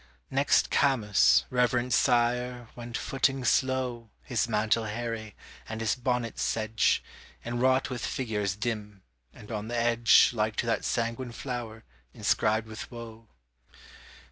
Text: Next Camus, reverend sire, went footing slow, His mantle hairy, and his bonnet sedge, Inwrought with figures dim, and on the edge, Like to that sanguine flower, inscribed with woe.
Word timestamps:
Next 0.31 0.71
Camus, 0.71 1.45
reverend 1.51 1.93
sire, 1.93 2.69
went 2.75 2.97
footing 2.97 3.45
slow, 3.45 4.09
His 4.23 4.47
mantle 4.47 4.85
hairy, 4.85 5.35
and 5.69 5.79
his 5.79 5.93
bonnet 5.93 6.39
sedge, 6.39 7.03
Inwrought 7.45 7.91
with 7.91 8.03
figures 8.03 8.55
dim, 8.55 9.03
and 9.31 9.51
on 9.51 9.67
the 9.67 9.77
edge, 9.77 10.31
Like 10.33 10.55
to 10.55 10.65
that 10.65 10.85
sanguine 10.85 11.33
flower, 11.33 11.83
inscribed 12.15 12.65
with 12.65 12.89
woe. 12.89 13.27